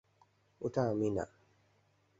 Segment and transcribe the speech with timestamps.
[0.61, 1.25] ওটা আমি না।